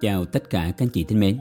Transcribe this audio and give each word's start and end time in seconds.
Chào 0.00 0.24
tất 0.24 0.50
cả 0.50 0.64
các 0.64 0.84
anh 0.84 0.88
chị 0.88 1.04
thân 1.04 1.20
mến. 1.20 1.38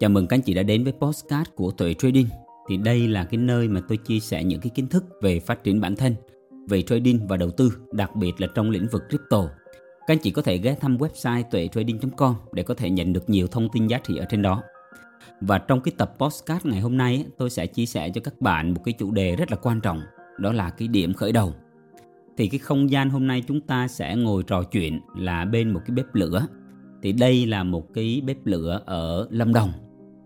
Chào 0.00 0.10
mừng 0.10 0.26
các 0.26 0.36
anh 0.36 0.42
chị 0.42 0.54
đã 0.54 0.62
đến 0.62 0.84
với 0.84 0.92
postcard 0.92 1.50
của 1.54 1.70
Tuệ 1.70 1.94
Trading. 1.94 2.26
Thì 2.68 2.76
đây 2.76 3.08
là 3.08 3.24
cái 3.24 3.38
nơi 3.38 3.68
mà 3.68 3.80
tôi 3.88 3.96
chia 3.96 4.20
sẻ 4.20 4.44
những 4.44 4.60
cái 4.60 4.70
kiến 4.70 4.88
thức 4.88 5.04
về 5.22 5.40
phát 5.40 5.64
triển 5.64 5.80
bản 5.80 5.96
thân, 5.96 6.14
về 6.68 6.82
trading 6.82 7.26
và 7.28 7.36
đầu 7.36 7.50
tư, 7.50 7.72
đặc 7.92 8.16
biệt 8.16 8.32
là 8.38 8.48
trong 8.54 8.70
lĩnh 8.70 8.86
vực 8.92 9.02
crypto. 9.08 9.48
Các 10.06 10.14
anh 10.14 10.18
chị 10.18 10.30
có 10.30 10.42
thể 10.42 10.58
ghé 10.58 10.76
thăm 10.80 10.96
website 10.96 11.42
tuetrading.com 11.50 12.34
để 12.52 12.62
có 12.62 12.74
thể 12.74 12.90
nhận 12.90 13.12
được 13.12 13.30
nhiều 13.30 13.46
thông 13.46 13.68
tin 13.72 13.86
giá 13.86 13.98
trị 13.98 14.16
ở 14.16 14.24
trên 14.24 14.42
đó. 14.42 14.62
Và 15.40 15.58
trong 15.58 15.80
cái 15.80 15.92
tập 15.96 16.14
postcard 16.18 16.66
ngày 16.66 16.80
hôm 16.80 16.96
nay 16.96 17.26
tôi 17.38 17.50
sẽ 17.50 17.66
chia 17.66 17.86
sẻ 17.86 18.10
cho 18.10 18.20
các 18.24 18.40
bạn 18.40 18.74
một 18.74 18.80
cái 18.84 18.94
chủ 18.98 19.10
đề 19.10 19.36
rất 19.36 19.50
là 19.50 19.56
quan 19.56 19.80
trọng, 19.80 20.00
đó 20.38 20.52
là 20.52 20.70
cái 20.70 20.88
điểm 20.88 21.14
khởi 21.14 21.32
đầu. 21.32 21.54
Thì 22.36 22.48
cái 22.48 22.58
không 22.58 22.90
gian 22.90 23.10
hôm 23.10 23.26
nay 23.26 23.44
chúng 23.48 23.60
ta 23.60 23.88
sẽ 23.88 24.16
ngồi 24.16 24.42
trò 24.42 24.62
chuyện 24.62 25.00
là 25.16 25.44
bên 25.44 25.70
một 25.70 25.80
cái 25.86 25.94
bếp 25.94 26.14
lửa 26.14 26.46
thì 27.06 27.12
đây 27.12 27.46
là 27.46 27.64
một 27.64 27.94
cái 27.94 28.22
bếp 28.26 28.46
lửa 28.46 28.82
ở 28.86 29.28
Lâm 29.30 29.52
Đồng 29.52 29.70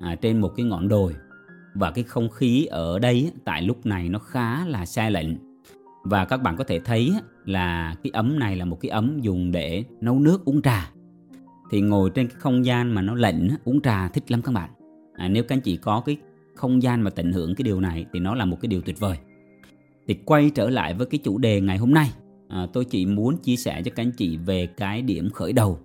à, 0.01 0.15
trên 0.15 0.41
một 0.41 0.53
cái 0.57 0.67
ngọn 0.67 0.89
đồi. 0.89 1.15
Và 1.75 1.91
cái 1.91 2.05
không 2.05 2.29
khí 2.29 2.65
ở 2.65 2.99
đây 2.99 3.33
tại 3.45 3.63
lúc 3.63 3.87
này 3.87 4.09
nó 4.09 4.19
khá 4.19 4.67
là 4.67 4.87
xe 4.87 5.11
lạnh. 5.11 5.37
Và 6.05 6.25
các 6.25 6.43
bạn 6.43 6.57
có 6.57 6.65
thể 6.65 6.81
thấy 6.81 7.13
là 7.45 7.95
cái 8.03 8.11
ấm 8.11 8.39
này 8.39 8.57
là 8.57 8.65
một 8.65 8.81
cái 8.81 8.91
ấm 8.91 9.21
dùng 9.21 9.53
để 9.53 9.85
nấu 10.01 10.19
nước 10.19 10.45
uống 10.45 10.63
trà. 10.63 10.91
Thì 11.71 11.81
ngồi 11.81 12.11
trên 12.11 12.29
cái 12.29 12.37
không 12.39 12.65
gian 12.65 12.95
mà 12.95 13.03
nó 13.03 13.15
lạnh 13.15 13.49
uống 13.65 13.81
trà 13.81 14.09
thích 14.09 14.31
lắm 14.31 14.43
các 14.43 14.53
bạn. 14.53 14.71
À, 15.15 15.29
nếu 15.29 15.43
các 15.43 15.57
anh 15.57 15.61
chị 15.61 15.77
có 15.77 16.01
cái 16.01 16.17
không 16.55 16.83
gian 16.83 17.03
mà 17.03 17.11
tận 17.11 17.33
hưởng 17.33 17.55
cái 17.55 17.63
điều 17.63 17.81
này 17.81 18.07
thì 18.13 18.21
nó 18.21 18.35
là 18.35 18.45
một 18.45 18.59
cái 18.61 18.69
điều 18.69 18.81
tuyệt 18.81 19.01
vời. 19.01 19.17
Thì 20.09 20.15
quay 20.25 20.51
trở 20.51 20.71
lại 20.71 20.95
với 20.95 21.07
cái 21.07 21.21
chủ 21.25 21.39
đề 21.39 21.61
ngày 21.61 21.79
hôm 21.79 21.95
nay 21.95 22.11
à, 22.49 22.67
tôi 22.73 22.85
chỉ 22.85 23.07
muốn 23.07 23.37
chia 23.37 23.57
sẻ 23.57 23.83
cho 23.85 23.91
các 23.95 24.03
anh 24.03 24.13
chị 24.13 24.37
về 24.37 24.67
cái 24.67 25.03
điểm 25.03 25.31
khởi 25.31 25.53
đầu 25.53 25.79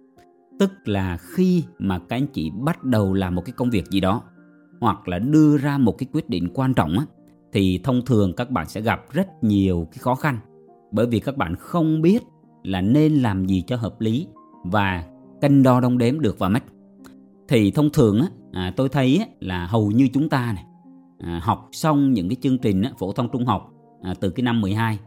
tức 0.59 0.71
là 0.85 1.17
khi 1.17 1.63
mà 1.79 1.99
các 1.99 2.15
anh 2.15 2.27
chị 2.27 2.51
bắt 2.63 2.83
đầu 2.83 3.13
làm 3.13 3.35
một 3.35 3.45
cái 3.45 3.53
công 3.57 3.69
việc 3.69 3.85
gì 3.89 3.99
đó 3.99 4.21
hoặc 4.81 5.07
là 5.07 5.19
đưa 5.19 5.57
ra 5.57 5.77
một 5.77 5.97
cái 5.97 6.07
quyết 6.13 6.29
định 6.29 6.49
quan 6.53 6.73
trọng 6.73 6.99
á, 6.99 7.05
thì 7.53 7.79
thông 7.83 8.05
thường 8.05 8.33
các 8.33 8.51
bạn 8.51 8.69
sẽ 8.69 8.81
gặp 8.81 9.05
rất 9.11 9.43
nhiều 9.43 9.87
cái 9.91 9.97
khó 9.99 10.15
khăn. 10.15 10.39
Bởi 10.91 11.07
vì 11.07 11.19
các 11.19 11.37
bạn 11.37 11.55
không 11.55 12.01
biết 12.01 12.23
là 12.63 12.81
nên 12.81 13.13
làm 13.13 13.45
gì 13.45 13.63
cho 13.67 13.75
hợp 13.75 14.01
lý 14.01 14.27
và 14.63 15.03
cân 15.41 15.63
đo 15.63 15.79
đong 15.79 15.97
đếm 15.97 16.19
được 16.19 16.39
và 16.39 16.49
mất. 16.49 16.63
Thì 17.47 17.71
thông 17.71 17.89
thường 17.89 18.21
á, 18.21 18.27
à, 18.51 18.73
tôi 18.75 18.89
thấy 18.89 19.17
á, 19.17 19.25
là 19.39 19.65
hầu 19.65 19.91
như 19.91 20.09
chúng 20.13 20.29
ta 20.29 20.53
này 20.55 20.65
à, 21.19 21.39
học 21.43 21.69
xong 21.71 22.13
những 22.13 22.29
cái 22.29 22.35
chương 22.41 22.57
trình 22.57 22.81
á, 22.81 22.91
phổ 22.99 23.11
thông 23.11 23.29
trung 23.31 23.45
học 23.45 23.71
à, 24.01 24.13
từ 24.19 24.29
cái 24.29 24.43
năm 24.43 24.61
12 24.61 24.99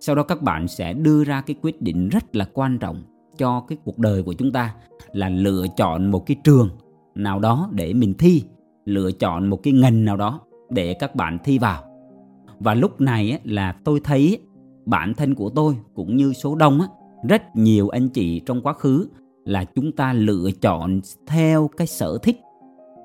sau 0.00 0.16
đó 0.16 0.22
các 0.22 0.42
bạn 0.42 0.68
sẽ 0.68 0.92
đưa 0.92 1.24
ra 1.24 1.40
cái 1.40 1.56
quyết 1.62 1.82
định 1.82 2.08
rất 2.08 2.36
là 2.36 2.44
quan 2.52 2.78
trọng 2.78 3.02
cho 3.38 3.60
cái 3.60 3.78
cuộc 3.84 3.98
đời 3.98 4.22
của 4.22 4.32
chúng 4.32 4.52
ta 4.52 4.74
là 5.12 5.28
lựa 5.28 5.66
chọn 5.76 6.10
một 6.10 6.26
cái 6.26 6.36
trường 6.44 6.70
nào 7.14 7.38
đó 7.38 7.68
để 7.72 7.92
mình 7.92 8.14
thi, 8.14 8.42
lựa 8.84 9.12
chọn 9.12 9.50
một 9.50 9.62
cái 9.62 9.72
ngành 9.72 10.04
nào 10.04 10.16
đó 10.16 10.40
để 10.70 10.94
các 10.94 11.14
bạn 11.14 11.38
thi 11.44 11.58
vào. 11.58 11.82
Và 12.60 12.74
lúc 12.74 13.00
này 13.00 13.40
là 13.44 13.72
tôi 13.84 14.00
thấy 14.04 14.38
bản 14.86 15.14
thân 15.14 15.34
của 15.34 15.50
tôi 15.50 15.76
cũng 15.94 16.16
như 16.16 16.32
số 16.32 16.54
đông 16.54 16.80
rất 17.28 17.42
nhiều 17.56 17.88
anh 17.88 18.08
chị 18.08 18.40
trong 18.46 18.62
quá 18.62 18.72
khứ 18.72 19.08
là 19.44 19.64
chúng 19.64 19.92
ta 19.92 20.12
lựa 20.12 20.50
chọn 20.60 21.00
theo 21.26 21.70
cái 21.76 21.86
sở 21.86 22.18
thích, 22.22 22.40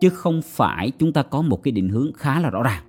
chứ 0.01 0.09
không 0.09 0.41
phải 0.45 0.91
chúng 0.99 1.13
ta 1.13 1.23
có 1.23 1.41
một 1.41 1.63
cái 1.63 1.71
định 1.71 1.89
hướng 1.89 2.13
khá 2.13 2.39
là 2.39 2.49
rõ 2.49 2.63
ràng. 2.63 2.83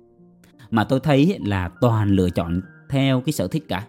Mà 0.71 0.83
tôi 0.83 0.99
thấy 0.99 1.39
là 1.45 1.69
toàn 1.81 2.09
lựa 2.09 2.29
chọn 2.29 2.61
theo 2.89 3.21
cái 3.21 3.33
sở 3.33 3.47
thích 3.47 3.63
cả. 3.67 3.87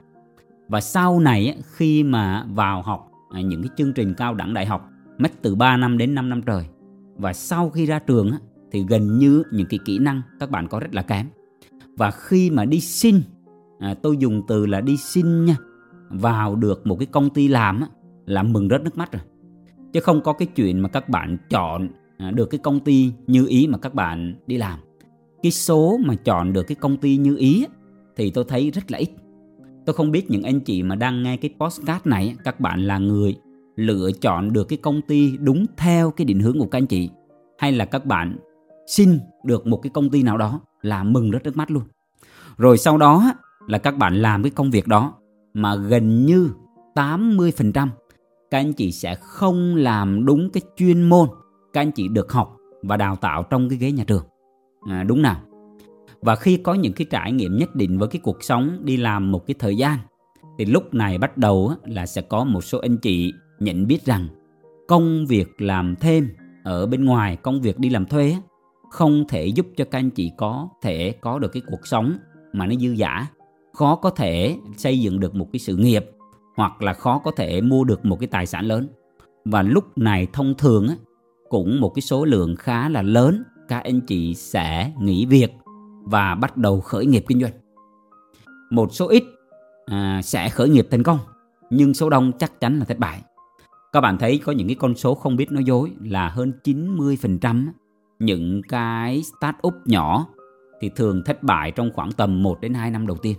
Và 0.68 0.80
sau 0.80 1.20
này 1.20 1.58
khi 1.72 2.02
mà 2.02 2.44
vào 2.54 2.82
học 2.82 3.10
à, 3.30 3.40
những 3.40 3.62
cái 3.62 3.70
chương 3.76 3.92
trình 3.92 4.14
cao 4.14 4.34
đẳng 4.34 4.54
đại 4.54 4.66
học 4.66 4.90
mất 5.18 5.32
từ 5.42 5.54
3 5.54 5.76
năm 5.76 5.98
đến 5.98 6.14
5 6.14 6.28
năm 6.28 6.42
trời. 6.42 6.66
Và 7.16 7.32
sau 7.32 7.70
khi 7.70 7.86
ra 7.86 7.98
trường 7.98 8.30
thì 8.72 8.84
gần 8.88 9.18
như 9.18 9.42
những 9.52 9.66
cái 9.70 9.80
kỹ 9.84 9.98
năng 9.98 10.22
các 10.40 10.50
bạn 10.50 10.68
có 10.68 10.80
rất 10.80 10.94
là 10.94 11.02
kém. 11.02 11.26
Và 11.96 12.10
khi 12.10 12.50
mà 12.50 12.64
đi 12.64 12.80
xin 12.80 13.20
à, 13.78 13.94
tôi 14.02 14.16
dùng 14.16 14.42
từ 14.48 14.66
là 14.66 14.80
đi 14.80 14.96
xin 14.96 15.44
nha 15.44 15.56
vào 16.08 16.56
được 16.56 16.86
một 16.86 16.96
cái 16.98 17.06
công 17.06 17.30
ty 17.30 17.48
làm 17.48 17.80
là 18.26 18.42
mừng 18.42 18.68
rớt 18.68 18.82
nước 18.82 18.98
mắt 18.98 19.12
rồi. 19.12 19.22
Chứ 19.92 20.00
không 20.00 20.20
có 20.20 20.32
cái 20.32 20.48
chuyện 20.56 20.80
mà 20.80 20.88
các 20.88 21.08
bạn 21.08 21.36
chọn 21.50 21.88
à, 22.18 22.30
được 22.30 22.50
cái 22.50 22.58
công 22.58 22.80
ty 22.80 23.12
như 23.26 23.46
ý 23.48 23.66
mà 23.66 23.78
các 23.78 23.94
bạn 23.94 24.34
đi 24.46 24.56
làm. 24.56 24.78
Cái 25.42 25.52
số 25.52 25.98
mà 26.04 26.14
chọn 26.14 26.52
được 26.52 26.62
cái 26.62 26.76
công 26.76 26.96
ty 26.96 27.16
như 27.16 27.36
ý 27.36 27.66
thì 28.16 28.30
tôi 28.30 28.44
thấy 28.48 28.70
rất 28.70 28.90
là 28.90 28.98
ít 28.98 29.10
tôi 29.86 29.94
không 29.94 30.10
biết 30.10 30.30
những 30.30 30.42
anh 30.42 30.60
chị 30.60 30.82
mà 30.82 30.94
đang 30.94 31.22
nghe 31.22 31.36
cái 31.36 31.50
postcard 31.60 32.00
này 32.06 32.36
các 32.44 32.60
bạn 32.60 32.86
là 32.86 32.98
người 32.98 33.36
lựa 33.76 34.10
chọn 34.20 34.52
được 34.52 34.68
cái 34.68 34.78
công 34.82 35.02
ty 35.02 35.36
đúng 35.36 35.66
theo 35.76 36.10
cái 36.10 36.24
định 36.24 36.40
hướng 36.40 36.58
của 36.58 36.66
các 36.66 36.78
anh 36.78 36.86
chị 36.86 37.10
hay 37.58 37.72
là 37.72 37.84
các 37.84 38.06
bạn 38.06 38.36
xin 38.86 39.18
được 39.44 39.66
một 39.66 39.82
cái 39.82 39.90
công 39.90 40.10
ty 40.10 40.22
nào 40.22 40.38
đó 40.38 40.60
là 40.82 41.04
mừng 41.04 41.30
rất 41.30 41.44
nước 41.44 41.56
mắt 41.56 41.70
luôn. 41.70 41.82
Rồi 42.56 42.78
sau 42.78 42.98
đó 42.98 43.32
là 43.66 43.78
các 43.78 43.96
bạn 43.96 44.22
làm 44.22 44.42
cái 44.42 44.50
công 44.50 44.70
việc 44.70 44.86
đó 44.86 45.14
mà 45.54 45.74
gần 45.74 46.26
như 46.26 46.50
80% 46.94 47.88
các 48.50 48.58
anh 48.58 48.72
chị 48.72 48.92
sẽ 48.92 49.14
không 49.14 49.76
làm 49.76 50.24
đúng 50.24 50.50
cái 50.50 50.62
chuyên 50.76 51.02
môn 51.02 51.28
các 51.72 51.80
anh 51.80 51.90
chị 51.90 52.08
được 52.08 52.32
học 52.32 52.56
và 52.82 52.96
đào 52.96 53.16
tạo 53.16 53.42
trong 53.42 53.68
cái 53.68 53.78
ghế 53.78 53.92
nhà 53.92 54.04
trường. 54.06 54.24
À, 54.88 55.02
đúng 55.02 55.22
nào? 55.22 55.40
Và 56.20 56.36
khi 56.36 56.56
có 56.56 56.74
những 56.74 56.92
cái 56.92 57.06
trải 57.10 57.32
nghiệm 57.32 57.56
nhất 57.56 57.74
định 57.74 57.98
với 57.98 58.08
cái 58.08 58.20
cuộc 58.24 58.42
sống, 58.42 58.78
đi 58.82 58.96
làm 58.96 59.32
một 59.32 59.46
cái 59.46 59.54
thời 59.58 59.76
gian, 59.76 59.98
thì 60.58 60.64
lúc 60.64 60.94
này 60.94 61.18
bắt 61.18 61.38
đầu 61.38 61.72
là 61.84 62.06
sẽ 62.06 62.22
có 62.22 62.44
một 62.44 62.64
số 62.64 62.78
anh 62.78 62.96
chị 62.96 63.32
nhận 63.60 63.86
biết 63.86 64.04
rằng 64.04 64.28
công 64.88 65.26
việc 65.26 65.60
làm 65.60 65.94
thêm 65.96 66.28
ở 66.64 66.86
bên 66.86 67.04
ngoài, 67.04 67.36
công 67.36 67.60
việc 67.60 67.78
đi 67.78 67.88
làm 67.88 68.06
thuê 68.06 68.36
không 68.90 69.24
thể 69.28 69.46
giúp 69.46 69.66
cho 69.76 69.84
các 69.84 69.98
anh 69.98 70.10
chị 70.10 70.32
có 70.36 70.68
thể 70.82 71.14
có 71.20 71.38
được 71.38 71.52
cái 71.52 71.62
cuộc 71.66 71.86
sống 71.86 72.18
mà 72.52 72.66
nó 72.66 72.74
dư 72.74 72.94
dả. 72.96 73.30
Khó 73.74 73.96
có 73.96 74.10
thể 74.10 74.56
xây 74.76 75.00
dựng 75.00 75.20
được 75.20 75.34
một 75.34 75.48
cái 75.52 75.60
sự 75.60 75.76
nghiệp, 75.76 76.10
hoặc 76.56 76.82
là 76.82 76.92
khó 76.92 77.18
có 77.18 77.30
thể 77.30 77.60
mua 77.60 77.84
được 77.84 78.04
một 78.04 78.20
cái 78.20 78.26
tài 78.26 78.46
sản 78.46 78.64
lớn. 78.66 78.88
Và 79.44 79.62
lúc 79.62 79.98
này 79.98 80.26
thông 80.32 80.54
thường 80.58 80.88
cũng 81.48 81.80
một 81.80 81.88
cái 81.94 82.02
số 82.02 82.24
lượng 82.24 82.56
khá 82.56 82.88
là 82.88 83.02
lớn, 83.02 83.42
các 83.68 83.78
anh 83.78 84.00
chị 84.00 84.34
sẽ 84.34 84.92
nghỉ 85.00 85.26
việc 85.26 85.52
và 86.06 86.34
bắt 86.34 86.56
đầu 86.56 86.80
khởi 86.80 87.06
nghiệp 87.06 87.24
kinh 87.28 87.40
doanh 87.40 87.52
một 88.70 88.92
số 88.92 89.08
ít 89.08 89.24
à, 89.86 90.20
sẽ 90.22 90.48
khởi 90.48 90.68
nghiệp 90.68 90.88
thành 90.90 91.02
công 91.02 91.18
nhưng 91.70 91.94
số 91.94 92.10
đông 92.10 92.32
chắc 92.38 92.60
chắn 92.60 92.78
là 92.78 92.84
thất 92.84 92.98
bại 92.98 93.22
các 93.92 94.00
bạn 94.00 94.18
thấy 94.18 94.40
có 94.44 94.52
những 94.52 94.68
cái 94.68 94.76
con 94.76 94.94
số 94.94 95.14
không 95.14 95.36
biết 95.36 95.52
nói 95.52 95.64
dối 95.64 95.92
là 96.00 96.28
hơn 96.28 96.52
90% 96.64 97.66
những 98.18 98.62
cái 98.68 99.22
start-up 99.22 99.72
nhỏ 99.84 100.26
thì 100.80 100.90
thường 100.96 101.22
thất 101.24 101.42
bại 101.42 101.70
trong 101.70 101.90
khoảng 101.92 102.12
tầm 102.12 102.42
1 102.42 102.60
đến 102.60 102.74
2 102.74 102.90
năm 102.90 103.06
đầu 103.06 103.16
tiên. 103.16 103.36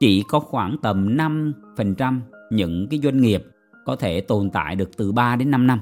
Chỉ 0.00 0.24
có 0.28 0.40
khoảng 0.40 0.76
tầm 0.82 1.16
5% 1.16 2.20
những 2.50 2.86
cái 2.90 3.00
doanh 3.02 3.20
nghiệp 3.20 3.44
có 3.86 3.96
thể 3.96 4.20
tồn 4.20 4.50
tại 4.50 4.76
được 4.76 4.96
từ 4.96 5.12
3 5.12 5.36
đến 5.36 5.50
5 5.50 5.66
năm 5.66 5.80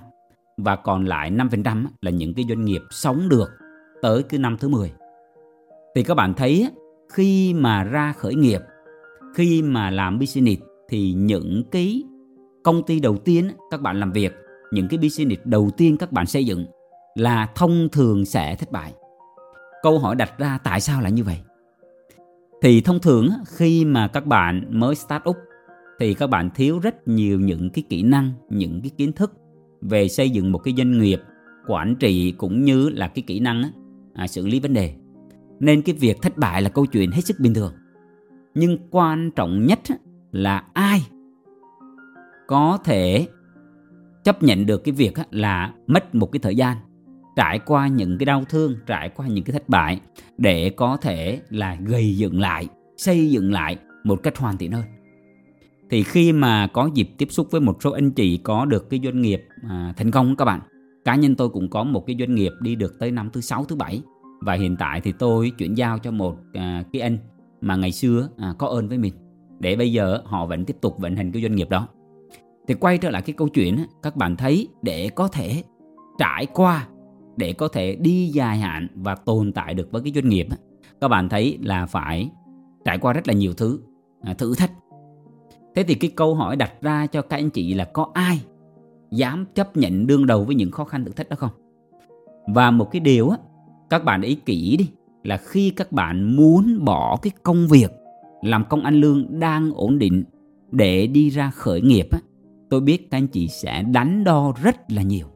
và 0.57 0.77
còn 0.77 1.05
lại 1.05 1.31
5% 1.31 1.87
là 2.01 2.11
những 2.11 2.35
cái 2.35 2.45
doanh 2.49 2.65
nghiệp 2.65 2.83
sống 2.91 3.29
được 3.29 3.51
tới 4.03 4.23
cái 4.23 4.41
năm 4.41 4.57
thứ 4.57 4.69
10. 4.69 4.93
Thì 5.95 6.03
các 6.03 6.15
bạn 6.15 6.35
thấy 6.35 6.69
khi 7.13 7.55
mà 7.55 7.85
ra 7.85 8.13
khởi 8.13 8.35
nghiệp, 8.35 8.61
khi 9.35 9.63
mà 9.63 9.91
làm 9.91 10.19
business 10.19 10.63
thì 10.89 11.13
những 11.13 11.63
cái 11.71 12.03
công 12.65 12.83
ty 12.87 13.01
đầu 13.01 13.17
tiên 13.17 13.51
các 13.71 13.81
bạn 13.81 14.01
làm 14.01 14.13
việc 14.13 14.33
những 14.73 14.89
cái 14.89 14.99
business 14.99 15.43
đầu 15.45 15.71
tiên 15.77 15.97
các 15.97 16.13
bạn 16.13 16.27
xây 16.27 16.45
dựng 16.45 16.67
là 17.15 17.49
thông 17.55 17.89
thường 17.93 18.25
sẽ 18.25 18.57
thất 18.57 18.73
bại. 18.73 18.93
Câu 19.83 19.99
hỏi 19.99 20.17
đặt 20.17 20.39
ra 20.39 20.59
tại 20.65 20.81
sao 20.81 21.01
lại 21.01 21.13
như 21.13 21.25
vậy? 21.25 21.39
Thì 22.63 22.81
thông 22.81 23.01
thường 23.01 23.29
khi 23.47 23.85
mà 23.85 24.09
các 24.09 24.27
bạn 24.27 24.65
mới 24.71 24.95
start 24.95 25.23
up 25.29 25.37
thì 26.01 26.15
các 26.15 26.27
bạn 26.27 26.51
thiếu 26.55 26.79
rất 26.79 27.09
nhiều 27.09 27.41
những 27.41 27.71
cái 27.71 27.85
kỹ 27.89 28.03
năng 28.03 28.33
những 28.51 28.81
cái 28.83 28.91
kiến 28.97 29.13
thức 29.13 29.33
về 29.81 30.09
xây 30.09 30.31
dựng 30.31 30.53
một 30.53 30.59
cái 30.59 30.75
doanh 30.77 30.99
nghiệp 30.99 31.21
quản 31.69 31.97
trị 31.97 32.35
cũng 32.39 32.65
như 32.65 32.89
là 32.89 33.09
cái 33.09 33.25
kỹ 33.27 33.41
năng 33.41 33.63
à, 34.15 34.27
xử 34.27 34.47
lý 34.47 34.61
vấn 34.61 34.75
đề 34.75 34.95
nên 35.61 35.83
cái 35.83 35.95
việc 35.95 36.23
thất 36.23 36.37
bại 36.37 36.63
là 36.63 36.69
câu 36.69 36.87
chuyện 36.87 37.11
hết 37.11 37.21
sức 37.21 37.37
bình 37.41 37.55
thường. 37.55 37.73
Nhưng 38.55 38.79
quan 38.91 39.31
trọng 39.31 39.67
nhất 39.67 39.81
là 40.33 40.65
ai 40.73 41.07
có 42.47 42.79
thể 42.85 43.29
chấp 44.25 44.43
nhận 44.43 44.67
được 44.67 44.85
cái 44.85 44.93
việc 44.93 45.15
là 45.31 45.73
mất 45.87 46.15
một 46.15 46.33
cái 46.33 46.41
thời 46.41 46.57
gian 46.57 46.77
trải 47.37 47.59
qua 47.59 47.89
những 47.89 48.19
cái 48.19 48.27
đau 48.27 48.45
thương 48.49 48.77
trải 48.87 49.09
qua 49.09 49.27
những 49.27 49.45
cái 49.45 49.53
thất 49.53 49.69
bại 49.69 50.01
để 50.39 50.71
có 50.71 50.97
thể 50.97 51.41
là 51.51 51.77
gây 51.87 52.17
dựng 52.17 52.41
lại 52.41 52.69
xây 52.97 53.31
dựng 53.31 53.53
lại 53.53 53.77
một 54.05 54.23
cách 54.23 54.39
hoàn 54.39 54.57
thiện 54.57 54.73
hơn. 54.73 54.85
Thì 55.91 56.03
khi 56.03 56.33
mà 56.33 56.67
có 56.67 56.91
dịp 56.95 57.11
tiếp 57.19 57.29
xúc 57.31 57.51
với 57.51 57.61
một 57.61 57.83
số 57.83 57.91
anh 57.91 58.11
chị 58.11 58.37
có 58.37 58.65
được 58.65 58.91
cái 58.91 59.01
doanh 59.05 59.23
nghiệp 59.23 59.45
à, 59.69 59.95
thành 59.97 60.11
công 60.11 60.37
các 60.37 60.45
bạn 60.45 60.61
cá 61.05 61.15
nhân 61.15 61.35
tôi 61.35 61.49
cũng 61.49 61.71
có 61.71 61.85
một 61.85 62.07
cái 62.07 62.17
doanh 62.19 62.35
nghiệp 62.35 62.53
đi 62.61 62.75
được 62.75 62.99
tới 62.99 63.11
năm 63.11 63.31
thứ 63.33 63.41
sáu 63.41 63.65
thứ 63.65 63.77
bảy 63.77 64.03
và 64.41 64.55
hiện 64.55 64.77
tại 64.77 65.01
thì 65.01 65.13
tôi 65.13 65.51
chuyển 65.51 65.75
giao 65.75 65.99
cho 65.99 66.11
một 66.11 66.37
à, 66.53 66.85
cái 66.93 67.03
anh 67.03 67.19
mà 67.61 67.77
ngày 67.77 67.93
xưa 67.93 68.29
à, 68.37 68.55
có 68.59 68.67
ơn 68.67 68.89
với 68.89 68.99
mình. 68.99 69.15
Để 69.61 69.77
bây 69.77 69.93
giờ 69.93 70.23
họ 70.25 70.47
vẫn 70.47 70.65
tiếp 70.65 70.77
tục 70.81 70.99
vận 70.99 71.17
hành 71.17 71.33
cái 71.33 71.43
doanh 71.43 71.55
nghiệp 71.55 71.69
đó. 71.71 71.89
Thì 72.69 72.75
quay 72.75 72.99
trở 72.99 73.11
lại 73.11 73.23
cái 73.23 73.35
câu 73.35 73.49
chuyện 73.49 73.79
các 74.03 74.17
bạn 74.17 74.37
thấy 74.37 74.69
để 74.83 75.09
có 75.09 75.29
thể 75.29 75.63
trải 76.19 76.47
qua 76.47 76.89
để 77.37 77.53
có 77.53 77.69
thể 77.69 77.97
đi 77.97 78.27
dài 78.27 78.59
hạn 78.59 78.89
và 78.95 79.15
tồn 79.15 79.53
tại 79.53 79.75
được 79.75 79.93
với 79.93 80.03
cái 80.03 80.13
doanh 80.13 80.29
nghiệp 80.29 80.47
các 81.01 81.09
bạn 81.09 81.29
thấy 81.29 81.59
là 81.63 81.87
phải 81.87 82.31
trải 82.85 82.99
qua 82.99 83.13
rất 83.13 83.29
là 83.29 83.35
nhiều 83.35 83.55
thứ 83.55 83.81
à, 84.23 84.35
thử 84.35 84.55
thách. 84.55 84.73
Thế 85.75 85.83
thì 85.83 85.95
cái 85.95 86.11
câu 86.17 86.35
hỏi 86.35 86.57
đặt 86.57 86.73
ra 86.81 87.07
cho 87.07 87.23
các 87.23 87.37
anh 87.37 87.51
chị 87.51 87.75
là 87.75 87.85
có 87.85 88.11
ai 88.15 88.41
dám 89.11 89.47
chấp 89.55 89.77
nhận 89.77 90.07
đương 90.07 90.27
đầu 90.27 90.45
với 90.45 90.55
những 90.55 90.71
khó 90.71 90.85
khăn 90.85 91.05
thử 91.05 91.13
thách 91.13 91.29
đó 91.29 91.37
không? 91.37 91.51
Và 92.47 92.71
một 92.71 92.91
cái 92.91 93.01
điều 93.01 93.31
á 93.31 93.37
các 93.91 94.05
bạn 94.05 94.23
ý 94.23 94.35
kỹ 94.35 94.77
đi 94.77 94.91
là 95.25 95.37
khi 95.37 95.71
các 95.71 95.93
bạn 95.93 96.37
muốn 96.37 96.85
bỏ 96.85 97.17
cái 97.23 97.31
công 97.43 97.69
việc 97.69 97.93
làm 98.43 98.65
công 98.65 98.83
ăn 98.83 99.01
lương 99.01 99.41
đang 99.41 99.73
ổn 99.75 99.99
định 99.99 100.25
để 100.73 101.07
đi 101.07 101.31
ra 101.31 101.51
khởi 101.51 101.81
nghiệp 101.81 102.09
á 102.11 102.19
tôi 102.71 102.81
biết 102.81 103.11
các 103.11 103.19
anh 103.19 103.27
chị 103.27 103.49
sẽ 103.49 103.83
đánh 103.83 104.25
đo 104.25 104.53
rất 104.63 104.77
là 104.89 105.03
nhiều. 105.03 105.27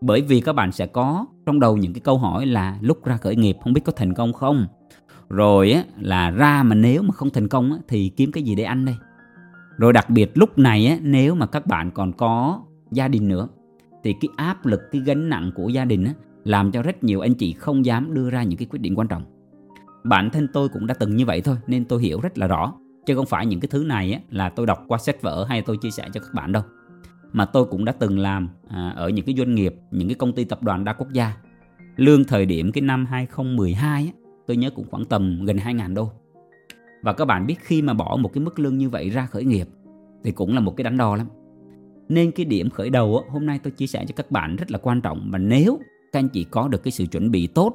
Bởi 0.00 0.20
vì 0.20 0.40
các 0.40 0.52
bạn 0.52 0.72
sẽ 0.72 0.86
có 0.86 1.26
trong 1.46 1.60
đầu 1.60 1.76
những 1.76 1.92
cái 1.92 2.00
câu 2.00 2.18
hỏi 2.18 2.46
là 2.46 2.78
lúc 2.80 3.04
ra 3.04 3.16
khởi 3.16 3.36
nghiệp 3.36 3.56
không 3.64 3.72
biết 3.72 3.80
có 3.84 3.92
thành 3.96 4.14
công 4.14 4.32
không? 4.32 4.66
Rồi 5.28 5.72
á 5.72 5.84
là 6.00 6.30
ra 6.30 6.62
mà 6.62 6.74
nếu 6.74 7.02
mà 7.02 7.12
không 7.12 7.30
thành 7.30 7.48
công 7.48 7.72
á, 7.72 7.78
thì 7.88 8.08
kiếm 8.16 8.32
cái 8.32 8.42
gì 8.42 8.54
để 8.54 8.64
ăn 8.64 8.84
đây? 8.84 8.94
Rồi 9.76 9.92
đặc 9.92 10.10
biệt 10.10 10.30
lúc 10.34 10.58
này 10.58 10.86
á, 10.86 10.98
nếu 11.02 11.34
mà 11.34 11.46
các 11.46 11.66
bạn 11.66 11.90
còn 11.90 12.12
có 12.12 12.60
gia 12.90 13.08
đình 13.08 13.28
nữa 13.28 13.48
thì 14.04 14.14
cái 14.20 14.28
áp 14.36 14.66
lực 14.66 14.80
cái 14.92 15.00
gánh 15.00 15.28
nặng 15.28 15.50
của 15.54 15.68
gia 15.68 15.84
đình 15.84 16.04
á, 16.04 16.12
làm 16.44 16.72
cho 16.72 16.82
rất 16.82 17.04
nhiều 17.04 17.20
anh 17.20 17.34
chị 17.34 17.52
không 17.52 17.84
dám 17.84 18.14
đưa 18.14 18.30
ra 18.30 18.42
những 18.42 18.58
cái 18.58 18.66
quyết 18.70 18.80
định 18.80 18.98
quan 18.98 19.08
trọng. 19.08 19.24
Bản 20.04 20.30
thân 20.30 20.48
tôi 20.52 20.68
cũng 20.68 20.86
đã 20.86 20.94
từng 20.94 21.16
như 21.16 21.26
vậy 21.26 21.40
thôi 21.40 21.56
nên 21.66 21.84
tôi 21.84 22.02
hiểu 22.02 22.20
rất 22.20 22.38
là 22.38 22.46
rõ. 22.46 22.74
Chứ 23.06 23.14
không 23.14 23.26
phải 23.26 23.46
những 23.46 23.60
cái 23.60 23.68
thứ 23.68 23.84
này 23.84 24.12
á, 24.12 24.20
là 24.30 24.48
tôi 24.48 24.66
đọc 24.66 24.84
qua 24.88 24.98
sách 24.98 25.22
vở 25.22 25.44
hay 25.48 25.62
tôi 25.62 25.76
chia 25.76 25.90
sẻ 25.90 26.08
cho 26.12 26.20
các 26.20 26.34
bạn 26.34 26.52
đâu. 26.52 26.62
Mà 27.32 27.44
tôi 27.44 27.64
cũng 27.64 27.84
đã 27.84 27.92
từng 27.92 28.18
làm 28.18 28.48
à, 28.68 28.92
ở 28.96 29.08
những 29.08 29.24
cái 29.24 29.34
doanh 29.38 29.54
nghiệp 29.54 29.74
những 29.90 30.08
cái 30.08 30.14
công 30.14 30.32
ty 30.32 30.44
tập 30.44 30.62
đoàn 30.62 30.84
đa 30.84 30.92
quốc 30.92 31.12
gia. 31.12 31.32
Lương 31.96 32.24
thời 32.24 32.46
điểm 32.46 32.72
cái 32.72 32.82
năm 32.82 33.06
2012 33.06 34.04
á, 34.06 34.12
tôi 34.46 34.56
nhớ 34.56 34.70
cũng 34.70 34.86
khoảng 34.90 35.04
tầm 35.04 35.44
gần 35.44 35.56
2.000 35.56 35.94
đô. 35.94 36.12
Và 37.02 37.12
các 37.12 37.24
bạn 37.24 37.46
biết 37.46 37.56
khi 37.60 37.82
mà 37.82 37.94
bỏ 37.94 38.16
một 38.20 38.32
cái 38.32 38.44
mức 38.44 38.58
lương 38.58 38.78
như 38.78 38.88
vậy 38.88 39.10
ra 39.10 39.26
khởi 39.26 39.44
nghiệp 39.44 39.68
thì 40.24 40.32
cũng 40.32 40.54
là 40.54 40.60
một 40.60 40.76
cái 40.76 40.84
đánh 40.84 40.96
đo 40.96 41.16
lắm. 41.16 41.26
Nên 42.08 42.30
cái 42.30 42.46
điểm 42.46 42.70
khởi 42.70 42.90
đầu 42.90 43.18
á, 43.18 43.32
hôm 43.32 43.46
nay 43.46 43.60
tôi 43.62 43.70
chia 43.70 43.86
sẻ 43.86 44.04
cho 44.08 44.12
các 44.16 44.30
bạn 44.30 44.56
rất 44.56 44.70
là 44.70 44.78
quan 44.78 45.00
trọng. 45.00 45.28
Và 45.32 45.38
nếu 45.38 45.78
các 46.14 46.20
anh 46.20 46.28
chị 46.28 46.44
có 46.44 46.68
được 46.68 46.82
cái 46.82 46.92
sự 46.92 47.06
chuẩn 47.06 47.30
bị 47.30 47.46
tốt 47.46 47.72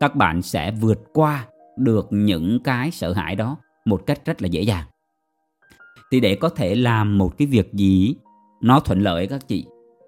các 0.00 0.16
bạn 0.16 0.42
sẽ 0.42 0.70
vượt 0.70 0.98
qua 1.12 1.46
được 1.76 2.06
những 2.10 2.60
cái 2.64 2.90
sợ 2.90 3.12
hãi 3.12 3.36
đó 3.36 3.56
một 3.84 4.06
cách 4.06 4.24
rất 4.24 4.42
là 4.42 4.48
dễ 4.48 4.62
dàng. 4.62 4.84
Thì 6.10 6.20
để 6.20 6.34
có 6.34 6.48
thể 6.48 6.74
làm 6.74 7.18
một 7.18 7.38
cái 7.38 7.46
việc 7.46 7.72
gì 7.72 8.14
nó 8.60 8.80
thuận 8.80 9.00
lợi 9.02 9.26
các 9.26 9.48
chị 9.48 9.66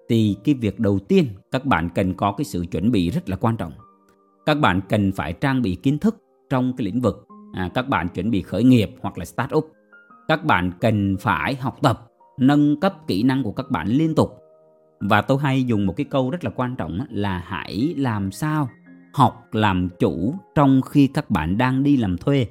thì 0.09 0.35
cái 0.43 0.55
việc 0.55 0.79
đầu 0.79 0.99
tiên 0.99 1.27
các 1.51 1.65
bạn 1.65 1.89
cần 1.95 2.13
có 2.13 2.31
cái 2.31 2.45
sự 2.45 2.65
chuẩn 2.71 2.91
bị 2.91 3.09
rất 3.09 3.29
là 3.29 3.35
quan 3.35 3.57
trọng. 3.57 3.73
Các 4.45 4.59
bạn 4.59 4.81
cần 4.89 5.11
phải 5.11 5.33
trang 5.33 5.61
bị 5.61 5.75
kiến 5.75 5.97
thức 5.97 6.17
trong 6.49 6.73
cái 6.77 6.85
lĩnh 6.85 7.01
vực 7.01 7.27
à, 7.53 7.69
các 7.73 7.87
bạn 7.87 8.07
chuẩn 8.07 8.31
bị 8.31 8.41
khởi 8.41 8.63
nghiệp 8.63 8.91
hoặc 9.01 9.17
là 9.17 9.25
start 9.25 9.55
up. 9.55 9.71
Các 10.27 10.45
bạn 10.45 10.71
cần 10.79 11.15
phải 11.19 11.55
học 11.55 11.77
tập 11.81 12.07
nâng 12.39 12.79
cấp 12.79 12.95
kỹ 13.07 13.23
năng 13.23 13.43
của 13.43 13.51
các 13.51 13.71
bạn 13.71 13.87
liên 13.87 14.15
tục 14.15 14.44
và 14.99 15.21
tôi 15.21 15.37
hay 15.41 15.63
dùng 15.63 15.85
một 15.85 15.93
cái 15.97 16.05
câu 16.05 16.29
rất 16.29 16.43
là 16.43 16.49
quan 16.55 16.75
trọng 16.75 16.99
là 17.09 17.43
hãy 17.45 17.93
làm 17.97 18.31
sao 18.31 18.69
học 19.13 19.49
làm 19.51 19.89
chủ 19.99 20.35
trong 20.55 20.81
khi 20.81 21.07
các 21.07 21.29
bạn 21.29 21.57
đang 21.57 21.83
đi 21.83 21.97
làm 21.97 22.17
thuê. 22.17 22.47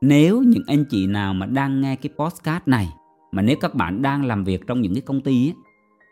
Nếu 0.00 0.42
những 0.42 0.62
anh 0.66 0.84
chị 0.84 1.06
nào 1.06 1.34
mà 1.34 1.46
đang 1.46 1.80
nghe 1.80 1.96
cái 1.96 2.10
podcast 2.18 2.62
này 2.66 2.88
mà 3.32 3.42
nếu 3.42 3.56
các 3.60 3.74
bạn 3.74 4.02
đang 4.02 4.24
làm 4.24 4.44
việc 4.44 4.66
trong 4.66 4.80
những 4.80 4.94
cái 4.94 5.02
công 5.02 5.20
ty 5.20 5.48
ấy, 5.48 5.54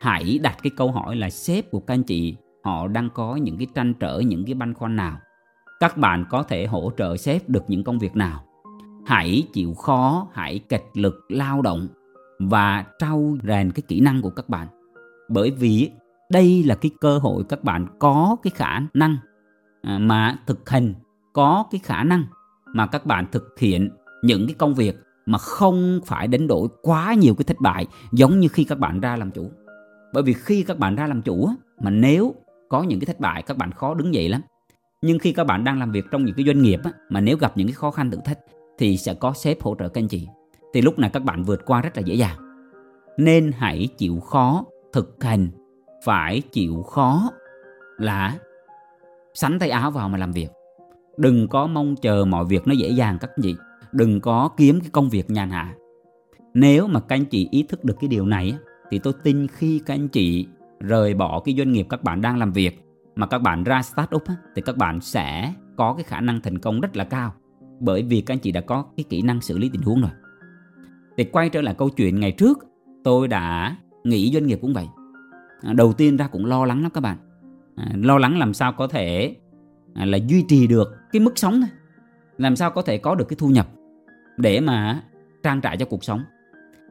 hãy 0.01 0.39
đặt 0.43 0.57
cái 0.63 0.71
câu 0.77 0.93
hỏi 0.93 1.17
là 1.17 1.31
sếp 1.31 1.71
của 1.71 1.81
các 1.81 1.95
anh 1.95 2.03
chị 2.03 2.37
họ 2.65 2.89
đang 2.89 3.11
có 3.11 3.37
những 3.37 3.59
cái 3.59 3.67
tranh 3.75 3.95
trở 3.95 4.19
những 4.19 4.45
cái 4.45 4.55
băn 4.55 4.75
khoăn 4.75 4.97
nào? 4.97 5.19
Các 5.81 5.97
bạn 5.97 6.25
có 6.31 6.43
thể 6.43 6.67
hỗ 6.67 6.93
trợ 6.99 7.17
sếp 7.17 7.49
được 7.49 7.65
những 7.69 7.85
công 7.85 7.99
việc 7.99 8.17
nào? 8.17 8.45
Hãy 9.07 9.45
chịu 9.53 9.75
khó 9.75 10.29
hãy 10.33 10.59
kịch 10.69 10.85
lực 10.95 11.15
lao 11.29 11.63
động 11.63 11.89
và 12.39 12.85
trau 12.99 13.37
rèn 13.49 13.73
cái 13.73 13.83
kỹ 13.89 14.01
năng 14.01 14.23
của 14.23 14.31
các 14.31 14.49
bạn 14.49 14.67
bởi 15.29 15.51
vì 15.51 15.91
đây 16.31 16.63
là 16.63 16.75
cái 16.75 16.91
cơ 17.01 17.19
hội 17.19 17.45
các 17.49 17.65
bạn 17.65 17.87
có 17.99 18.37
cái 18.43 18.51
khả 18.55 18.81
năng 18.95 19.17
à, 19.83 19.99
mà 19.99 20.39
thực 20.47 20.71
hành 20.71 20.95
có 21.33 21.65
cái 21.71 21.81
khả 21.85 22.05
năng 22.05 22.25
mà 22.75 22.87
các 22.87 23.07
bạn 23.07 23.27
thực 23.33 23.59
hiện 23.59 23.91
những 24.23 24.47
cái 24.47 24.55
công 24.59 24.75
việc 24.75 24.97
mà 25.27 25.39
không 25.39 26.01
phải 26.07 26.29
đánh 26.29 26.47
đổi 26.47 26.69
quá 26.83 27.15
nhiều 27.15 27.35
cái 27.35 27.45
thất 27.45 27.61
bại 27.61 27.87
giống 28.13 28.41
như 28.41 28.49
khi 28.49 28.65
các 28.65 28.79
bạn 28.79 29.01
ra 29.01 29.17
làm 29.17 29.31
chủ. 29.31 29.51
Bởi 30.13 30.23
vì 30.23 30.33
khi 30.33 30.63
các 30.63 30.79
bạn 30.79 30.97
ra 30.97 31.07
làm 31.07 31.23
chủ 31.23 31.49
mà 31.81 31.91
nếu 31.91 32.35
có 32.69 32.83
những 32.83 33.01
cái 33.01 33.07
thất 33.07 33.21
bại, 33.21 33.43
các 33.43 33.57
bạn 33.57 33.73
khó 33.73 33.95
đứng 33.95 34.15
dậy 34.15 34.29
lắm. 34.29 34.41
Nhưng 35.03 35.19
khi 35.19 35.33
các 35.33 35.45
bạn 35.45 35.65
đang 35.65 35.79
làm 35.79 35.93
việc 35.93 36.05
trong 36.11 36.25
những 36.25 36.35
cái 36.35 36.47
doanh 36.47 36.63
nghiệp 36.63 36.81
mà 37.11 37.21
nếu 37.21 37.37
gặp 37.37 37.53
những 37.57 37.67
cái 37.67 37.75
khó 37.75 37.91
khăn 37.91 38.11
thử 38.11 38.19
thách 38.25 38.39
thì 38.79 38.97
sẽ 38.97 39.15
có 39.15 39.33
sếp 39.33 39.63
hỗ 39.63 39.75
trợ 39.79 39.89
các 39.89 40.01
anh 40.01 40.09
chị. 40.09 40.29
Thì 40.75 40.81
lúc 40.81 40.99
này 40.99 41.11
các 41.13 41.25
bạn 41.25 41.45
vượt 41.45 41.67
qua 41.67 41.81
rất 41.83 41.97
là 41.97 42.03
dễ 42.03 42.15
dàng. 42.15 42.37
Nên 43.19 43.53
hãy 43.59 43.89
chịu 43.99 44.21
khó 44.21 44.65
thực 44.97 45.25
hành 45.25 45.49
phải 46.05 46.41
chịu 46.41 46.83
khó 46.83 47.31
là 47.97 48.39
sắn 49.35 49.59
tay 49.59 49.71
áo 49.71 49.91
vào 49.91 50.09
mà 50.09 50.19
làm 50.19 50.33
việc. 50.33 50.49
Đừng 51.17 51.49
có 51.49 51.67
mong 51.67 51.97
chờ 51.97 52.25
mọi 52.25 52.45
việc 52.45 52.67
nó 52.67 52.75
dễ 52.75 52.89
dàng 52.89 53.19
các 53.21 53.31
anh 53.37 53.43
chị. 53.43 53.57
Đừng 53.93 54.21
có 54.21 54.51
kiếm 54.57 54.81
cái 54.81 54.91
công 54.93 55.09
việc 55.09 55.31
nhàn 55.31 55.51
hạ. 55.51 55.75
Nếu 56.55 56.87
mà 56.87 57.01
các 57.01 57.17
anh 57.17 57.25
chị 57.25 57.49
ý 57.51 57.63
thức 57.63 57.85
được 57.85 57.95
cái 58.01 58.09
điều 58.09 58.27
này 58.27 58.57
thì 58.91 58.99
tôi 58.99 59.13
tin 59.23 59.47
khi 59.47 59.81
các 59.87 59.95
anh 59.95 60.09
chị 60.09 60.47
rời 60.81 61.15
bỏ 61.15 61.41
cái 61.41 61.55
doanh 61.59 61.73
nghiệp 61.73 61.87
các 61.91 62.03
bạn 62.03 62.21
đang 62.21 62.39
làm 62.39 62.53
việc 62.53 62.81
mà 63.15 63.27
các 63.27 63.39
bạn 63.39 63.65
ra 63.65 63.83
start 63.83 64.15
up 64.15 64.25
thì 64.55 64.63
các 64.63 64.77
bạn 64.77 65.01
sẽ 65.01 65.53
có 65.77 65.95
cái 65.95 66.05
khả 66.05 66.21
năng 66.21 66.41
thành 66.41 66.59
công 66.59 66.81
rất 66.81 66.97
là 66.97 67.05
cao. 67.05 67.35
Bởi 67.81 68.03
vì 68.03 68.21
các 68.21 68.35
anh 68.35 68.41
chị 68.41 68.53
đã 68.53 68.61
có 68.61 68.85
cái 68.97 69.05
kỹ 69.09 69.23
năng 69.23 69.41
xử 69.41 69.59
lý 69.59 69.69
tình 69.69 69.83
huống 69.83 70.01
rồi. 70.01 70.11
Thì 71.17 71.25
quay 71.25 71.49
trở 71.49 71.61
lại 71.61 71.75
câu 71.79 71.91
chuyện 71.91 72.21
ngày 72.21 72.33
trước, 72.33 72.59
tôi 73.05 73.29
đã 73.29 73.77
nghỉ 74.07 74.31
doanh 74.33 74.47
nghiệp 74.47 74.59
cũng 74.63 74.75
vậy. 74.75 74.87
À, 75.63 75.73
đầu 75.73 75.93
tiên 75.93 76.17
ra 76.17 76.27
cũng 76.27 76.47
lo 76.47 76.65
lắng 76.65 76.83
lắm 76.83 76.91
các 76.91 77.01
bạn. 77.01 77.17
À, 77.77 77.91
lo 77.95 78.19
lắng 78.19 78.39
làm 78.39 78.55
sao 78.55 78.73
có 78.73 78.87
thể 78.87 79.37
à, 79.95 80.05
là 80.05 80.19
duy 80.27 80.45
trì 80.49 80.67
được 80.67 80.89
cái 81.13 81.21
mức 81.21 81.39
sống 81.39 81.61
thôi. 81.61 81.71
Làm 82.39 82.57
sao 82.57 82.71
có 82.71 82.83
thể 82.83 82.99
có 82.99 83.15
được 83.15 83.29
cái 83.29 83.37
thu 83.37 83.49
nhập 83.49 83.69
để 84.37 84.61
mà 84.61 85.03
trang 85.43 85.61
trải 85.61 85.77
cho 85.77 85.87
cuộc 85.87 86.05
sống. 86.05 86.21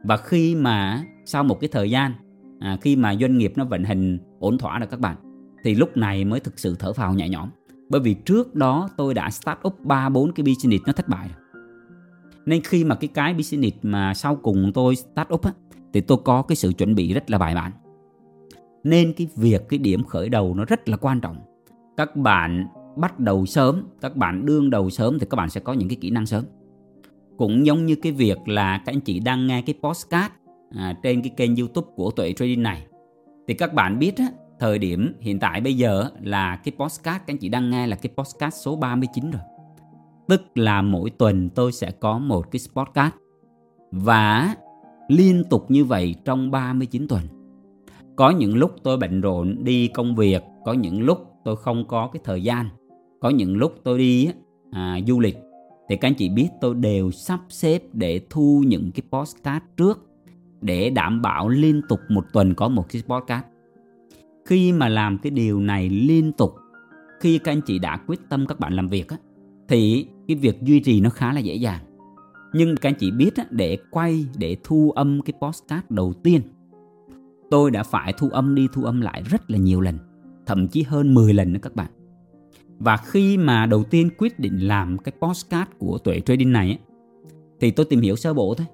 Và 0.03 0.17
khi 0.17 0.55
mà 0.55 1.03
sau 1.25 1.43
một 1.43 1.59
cái 1.61 1.69
thời 1.71 1.89
gian 1.89 2.11
à, 2.59 2.77
khi 2.81 2.95
mà 2.95 3.15
doanh 3.15 3.37
nghiệp 3.37 3.53
nó 3.55 3.65
vận 3.65 3.83
hành 3.83 4.17
ổn 4.39 4.57
thỏa 4.57 4.79
rồi 4.79 4.87
các 4.87 4.99
bạn 4.99 5.15
thì 5.63 5.75
lúc 5.75 5.97
này 5.97 6.25
mới 6.25 6.39
thực 6.39 6.59
sự 6.59 6.75
thở 6.79 6.93
phào 6.93 7.13
nhẹ 7.13 7.29
nhõm. 7.29 7.49
Bởi 7.89 8.01
vì 8.01 8.13
trước 8.13 8.55
đó 8.55 8.89
tôi 8.97 9.13
đã 9.13 9.29
start 9.29 9.57
up 9.67 9.79
ba 9.79 10.09
bốn 10.09 10.31
cái 10.31 10.43
business 10.43 10.85
nó 10.85 10.93
thất 10.93 11.07
bại 11.07 11.29
rồi. 11.33 11.61
Nên 12.45 12.61
khi 12.61 12.83
mà 12.83 12.95
cái 12.95 13.07
cái 13.07 13.33
business 13.33 13.77
mà 13.81 14.13
sau 14.13 14.35
cùng 14.35 14.71
tôi 14.73 14.95
start 14.95 15.33
up 15.33 15.41
á, 15.43 15.51
thì 15.95 16.01
tôi 16.01 16.17
có 16.23 16.41
cái 16.41 16.55
sự 16.55 16.73
chuẩn 16.73 16.95
bị 16.95 17.13
rất 17.13 17.29
là 17.29 17.37
bài 17.37 17.55
bản. 17.55 17.71
Nên 18.83 19.13
cái 19.13 19.27
việc 19.35 19.69
cái 19.69 19.79
điểm 19.79 20.03
khởi 20.03 20.29
đầu 20.29 20.55
nó 20.55 20.65
rất 20.65 20.89
là 20.89 20.97
quan 20.97 21.21
trọng. 21.21 21.37
Các 21.97 22.15
bạn 22.15 22.67
bắt 22.95 23.19
đầu 23.19 23.45
sớm 23.45 23.83
các 24.01 24.15
bạn 24.15 24.45
đương 24.45 24.69
đầu 24.69 24.89
sớm 24.89 25.19
thì 25.19 25.25
các 25.29 25.35
bạn 25.35 25.49
sẽ 25.49 25.61
có 25.61 25.73
những 25.73 25.89
cái 25.89 25.97
kỹ 26.01 26.09
năng 26.09 26.25
sớm. 26.25 26.45
Cũng 27.37 27.65
giống 27.65 27.85
như 27.85 27.95
cái 27.95 28.11
việc 28.11 28.37
là 28.47 28.77
các 28.77 28.93
anh 28.93 29.01
chị 29.01 29.19
đang 29.19 29.47
nghe 29.47 29.61
cái 29.61 29.75
podcast 29.83 30.31
à, 30.75 30.97
trên 31.03 31.21
cái 31.21 31.29
kênh 31.37 31.55
youtube 31.55 31.87
của 31.95 32.11
tuệ 32.11 32.33
trading 32.33 32.63
này. 32.63 32.85
Thì 33.47 33.53
các 33.53 33.73
bạn 33.73 33.99
biết 33.99 34.17
á, 34.17 34.27
thời 34.59 34.79
điểm 34.79 35.13
hiện 35.19 35.39
tại 35.39 35.61
bây 35.61 35.77
giờ 35.77 36.09
là 36.23 36.55
cái 36.55 36.73
podcast 36.79 37.23
các 37.25 37.33
anh 37.33 37.37
chị 37.37 37.49
đang 37.49 37.69
nghe 37.69 37.87
là 37.87 37.95
cái 37.95 38.11
podcast 38.17 38.55
số 38.65 38.75
39 38.75 39.31
rồi. 39.31 39.41
Tức 40.27 40.41
là 40.55 40.81
mỗi 40.81 41.09
tuần 41.09 41.49
tôi 41.49 41.71
sẽ 41.71 41.91
có 41.91 42.19
một 42.19 42.51
cái 42.51 42.59
podcast. 42.75 43.13
Và 43.91 44.55
liên 45.07 45.43
tục 45.49 45.71
như 45.71 45.85
vậy 45.85 46.15
trong 46.25 46.51
39 46.51 47.07
tuần. 47.07 47.21
Có 48.15 48.29
những 48.29 48.55
lúc 48.55 48.75
tôi 48.83 48.97
bận 48.97 49.21
rộn 49.21 49.55
đi 49.63 49.87
công 49.87 50.15
việc 50.15 50.43
có 50.65 50.73
những 50.73 51.01
lúc 51.01 51.31
tôi 51.43 51.55
không 51.55 51.87
có 51.87 52.09
cái 52.13 52.21
thời 52.23 52.43
gian 52.43 52.69
có 53.19 53.29
những 53.29 53.57
lúc 53.57 53.79
tôi 53.83 53.97
đi 53.97 54.29
à, 54.71 54.99
du 55.07 55.19
lịch. 55.19 55.37
Thì 55.89 55.95
các 55.95 56.07
anh 56.07 56.13
chị 56.13 56.29
biết 56.29 56.47
tôi 56.61 56.75
đều 56.75 57.11
sắp 57.11 57.39
xếp 57.49 57.83
để 57.93 58.21
thu 58.29 58.63
những 58.67 58.91
cái 58.91 59.03
postcard 59.11 59.65
trước 59.77 60.07
để 60.61 60.89
đảm 60.89 61.21
bảo 61.21 61.49
liên 61.49 61.81
tục 61.89 61.99
một 62.09 62.25
tuần 62.33 62.55
có 62.55 62.67
một 62.67 62.85
cái 62.89 63.01
podcast 63.07 63.45
khi 64.45 64.71
mà 64.71 64.87
làm 64.87 65.17
cái 65.17 65.31
điều 65.31 65.59
này 65.59 65.89
liên 65.89 66.31
tục 66.31 66.55
khi 67.19 67.37
các 67.37 67.51
anh 67.51 67.61
chị 67.61 67.79
đã 67.79 67.97
quyết 68.07 68.19
tâm 68.29 68.45
các 68.47 68.59
bạn 68.59 68.73
làm 68.73 68.87
việc 68.87 69.07
á, 69.09 69.17
thì 69.67 70.07
cái 70.27 70.37
việc 70.37 70.61
duy 70.61 70.79
trì 70.79 71.01
nó 71.01 71.09
khá 71.09 71.33
là 71.33 71.39
dễ 71.39 71.55
dàng 71.55 71.81
nhưng 72.55 72.75
các 72.77 72.89
anh 72.89 72.95
chị 72.95 73.11
biết 73.11 73.35
á, 73.35 73.45
để 73.49 73.77
quay 73.91 74.25
để 74.37 74.57
thu 74.63 74.91
âm 74.95 75.21
cái 75.21 75.33
postcard 75.41 75.85
đầu 75.89 76.13
tiên 76.23 76.41
tôi 77.51 77.71
đã 77.71 77.83
phải 77.83 78.13
thu 78.13 78.29
âm 78.29 78.55
đi 78.55 78.67
thu 78.73 78.83
âm 78.83 79.01
lại 79.01 79.23
rất 79.29 79.51
là 79.51 79.57
nhiều 79.57 79.81
lần 79.81 79.97
thậm 80.45 80.67
chí 80.67 80.83
hơn 80.83 81.13
10 81.13 81.33
lần 81.33 81.53
nữa 81.53 81.59
các 81.61 81.75
bạn. 81.75 81.91
Và 82.79 82.97
khi 82.97 83.37
mà 83.37 83.65
đầu 83.65 83.83
tiên 83.83 84.09
quyết 84.17 84.39
định 84.39 84.67
làm 84.67 84.97
cái 84.97 85.13
postcard 85.21 85.71
của 85.77 85.97
tuệ 85.97 86.19
trading 86.19 86.51
này 86.51 86.67
ấy, 86.67 86.79
thì 87.59 87.71
tôi 87.71 87.85
tìm 87.85 88.01
hiểu 88.01 88.15
sơ 88.15 88.33
bộ 88.33 88.55
thôi 88.57 88.67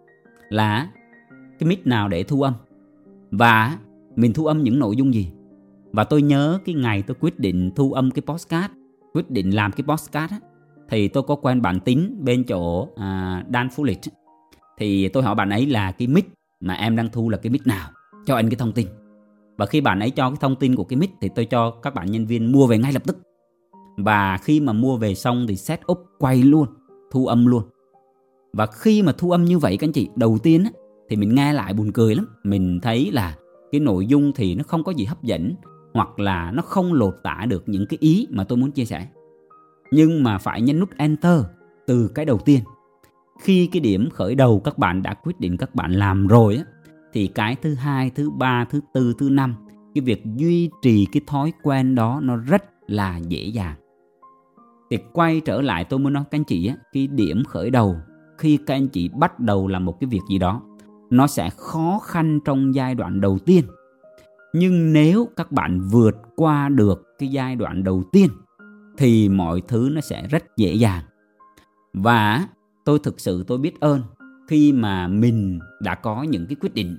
là 0.49 0.91
cái 1.59 1.69
mic 1.69 1.87
nào 1.87 2.07
để 2.07 2.23
thu 2.23 2.41
âm 2.41 2.53
và 3.31 3.77
mình 4.15 4.33
thu 4.33 4.45
âm 4.45 4.63
những 4.63 4.79
nội 4.79 4.95
dung 4.95 5.13
gì. 5.13 5.31
Và 5.91 6.03
tôi 6.03 6.21
nhớ 6.21 6.59
cái 6.65 6.75
ngày 6.75 7.03
tôi 7.07 7.15
quyết 7.19 7.39
định 7.39 7.71
thu 7.75 7.93
âm 7.93 8.11
cái 8.11 8.23
postcard 8.27 8.73
quyết 9.13 9.31
định 9.31 9.55
làm 9.55 9.71
cái 9.71 9.83
postcard 9.87 10.33
á, 10.33 10.39
thì 10.91 11.07
tôi 11.07 11.23
có 11.23 11.35
quen 11.35 11.61
bạn 11.61 11.79
tín 11.79 12.15
bên 12.19 12.43
chỗ 12.43 12.87
à, 12.95 13.43
Dan 13.53 13.67
Fulich 13.67 14.09
thì 14.77 15.07
tôi 15.07 15.23
hỏi 15.23 15.35
bạn 15.35 15.49
ấy 15.49 15.65
là 15.65 15.91
cái 15.91 16.07
mic 16.07 16.29
mà 16.59 16.73
em 16.73 16.95
đang 16.95 17.09
thu 17.09 17.29
là 17.29 17.37
cái 17.37 17.49
mic 17.49 17.67
nào? 17.67 17.89
Cho 18.25 18.35
anh 18.35 18.49
cái 18.49 18.55
thông 18.55 18.71
tin. 18.71 18.87
Và 19.57 19.65
khi 19.65 19.81
bạn 19.81 19.99
ấy 19.99 20.09
cho 20.09 20.29
cái 20.29 20.37
thông 20.41 20.55
tin 20.55 20.75
của 20.75 20.83
cái 20.83 20.97
mic 20.97 21.09
thì 21.21 21.29
tôi 21.35 21.45
cho 21.45 21.71
các 21.71 21.93
bạn 21.93 22.11
nhân 22.11 22.25
viên 22.25 22.51
mua 22.51 22.67
về 22.67 22.77
ngay 22.77 22.93
lập 22.93 23.01
tức. 23.05 23.17
Và 23.97 24.37
khi 24.37 24.59
mà 24.59 24.73
mua 24.73 24.97
về 24.97 25.15
xong 25.15 25.45
thì 25.47 25.55
set 25.55 25.81
up 25.91 25.99
quay 26.19 26.43
luôn 26.43 26.67
thu 27.11 27.27
âm 27.27 27.45
luôn. 27.45 27.63
Và 28.53 28.65
khi 28.65 29.01
mà 29.01 29.11
thu 29.11 29.31
âm 29.31 29.45
như 29.45 29.59
vậy 29.59 29.77
các 29.77 29.87
anh 29.87 29.91
chị 29.91 30.09
đầu 30.15 30.37
tiên 30.43 30.63
á, 30.63 30.69
thì 31.09 31.15
mình 31.15 31.35
nghe 31.35 31.53
lại 31.53 31.73
buồn 31.73 31.91
cười 31.91 32.15
lắm. 32.15 32.27
Mình 32.43 32.79
thấy 32.81 33.11
là 33.11 33.35
cái 33.71 33.81
nội 33.81 34.05
dung 34.05 34.31
thì 34.35 34.55
nó 34.55 34.63
không 34.67 34.83
có 34.83 34.91
gì 34.91 35.05
hấp 35.05 35.23
dẫn 35.23 35.55
hoặc 35.93 36.19
là 36.19 36.51
nó 36.51 36.61
không 36.61 36.93
lột 36.93 37.15
tả 37.23 37.45
được 37.49 37.63
những 37.69 37.85
cái 37.85 37.97
ý 38.01 38.27
mà 38.29 38.43
tôi 38.43 38.57
muốn 38.57 38.71
chia 38.71 38.85
sẻ 38.85 39.07
nhưng 39.91 40.23
mà 40.23 40.37
phải 40.37 40.61
nhấn 40.61 40.79
nút 40.79 40.89
enter 40.97 41.41
từ 41.87 42.07
cái 42.07 42.25
đầu 42.25 42.39
tiên. 42.45 42.63
Khi 43.41 43.67
cái 43.67 43.79
điểm 43.79 44.09
khởi 44.09 44.35
đầu 44.35 44.59
các 44.59 44.77
bạn 44.77 45.03
đã 45.03 45.13
quyết 45.13 45.39
định 45.39 45.57
các 45.57 45.75
bạn 45.75 45.91
làm 45.91 46.27
rồi 46.27 46.55
á, 46.55 46.63
thì 47.13 47.27
cái 47.27 47.55
thứ 47.61 47.73
hai, 47.73 48.09
thứ 48.09 48.29
ba, 48.29 48.65
thứ 48.69 48.79
tư, 48.93 49.13
thứ 49.17 49.29
năm, 49.29 49.55
cái 49.95 50.01
việc 50.01 50.23
duy 50.35 50.69
trì 50.81 51.07
cái 51.11 51.21
thói 51.27 51.53
quen 51.63 51.95
đó 51.95 52.19
nó 52.23 52.35
rất 52.35 52.63
là 52.87 53.17
dễ 53.17 53.43
dàng. 53.43 53.75
Thì 54.91 54.97
quay 55.13 55.41
trở 55.45 55.61
lại 55.61 55.83
tôi 55.83 55.99
muốn 55.99 56.13
nói 56.13 56.23
các 56.31 56.37
anh 56.37 56.43
chị 56.43 56.67
á, 56.67 56.75
cái 56.93 57.07
điểm 57.07 57.43
khởi 57.43 57.69
đầu, 57.69 57.95
khi 58.37 58.57
các 58.57 58.75
anh 58.75 58.87
chị 58.87 59.09
bắt 59.09 59.39
đầu 59.39 59.67
làm 59.67 59.85
một 59.85 59.99
cái 59.99 60.07
việc 60.07 60.21
gì 60.29 60.37
đó, 60.37 60.61
nó 61.09 61.27
sẽ 61.27 61.49
khó 61.57 61.99
khăn 62.03 62.39
trong 62.45 62.75
giai 62.75 62.95
đoạn 62.95 63.21
đầu 63.21 63.39
tiên. 63.45 63.63
Nhưng 64.53 64.93
nếu 64.93 65.27
các 65.35 65.51
bạn 65.51 65.81
vượt 65.91 66.15
qua 66.35 66.69
được 66.69 67.03
cái 67.19 67.29
giai 67.29 67.55
đoạn 67.55 67.83
đầu 67.83 68.03
tiên 68.11 68.29
thì 68.97 69.29
mọi 69.29 69.61
thứ 69.67 69.89
nó 69.91 70.01
sẽ 70.01 70.27
rất 70.27 70.43
dễ 70.57 70.73
dàng. 70.73 71.03
Và 71.93 72.47
tôi 72.85 72.99
thực 72.99 73.19
sự 73.19 73.43
tôi 73.47 73.57
biết 73.57 73.79
ơn 73.79 74.01
khi 74.47 74.71
mà 74.71 75.07
mình 75.07 75.59
đã 75.81 75.95
có 75.95 76.23
những 76.23 76.45
cái 76.47 76.55
quyết 76.61 76.73
định. 76.73 76.97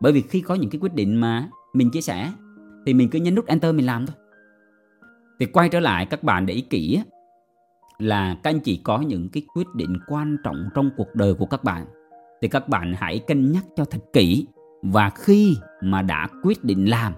Bởi 0.00 0.12
vì 0.12 0.22
khi 0.22 0.40
có 0.40 0.54
những 0.54 0.70
cái 0.70 0.78
quyết 0.80 0.94
định 0.94 1.20
mà 1.20 1.48
mình 1.72 1.90
chia 1.90 2.00
sẻ, 2.00 2.32
thì 2.86 2.94
mình 2.94 3.08
cứ 3.08 3.18
nhấn 3.18 3.34
nút 3.34 3.46
enter 3.46 3.74
mình 3.74 3.86
làm 3.86 4.06
thôi. 4.06 4.16
Thì 5.40 5.46
quay 5.46 5.68
trở 5.68 5.80
lại 5.80 6.06
các 6.06 6.22
bạn 6.22 6.46
để 6.46 6.54
ý 6.54 6.60
kỹ 6.60 7.00
là 7.98 8.36
các 8.42 8.50
anh 8.50 8.60
chị 8.60 8.80
có 8.84 9.00
những 9.00 9.28
cái 9.28 9.42
quyết 9.54 9.66
định 9.74 9.98
quan 10.08 10.36
trọng 10.44 10.68
trong 10.74 10.90
cuộc 10.96 11.14
đời 11.14 11.34
của 11.34 11.46
các 11.46 11.64
bạn. 11.64 11.86
Thì 12.42 12.48
các 12.48 12.68
bạn 12.68 12.94
hãy 12.98 13.18
cân 13.18 13.52
nhắc 13.52 13.64
cho 13.76 13.84
thật 13.84 14.00
kỹ. 14.12 14.46
Và 14.82 15.10
khi 15.10 15.56
mà 15.82 16.02
đã 16.02 16.28
quyết 16.42 16.64
định 16.64 16.90
làm, 16.90 17.12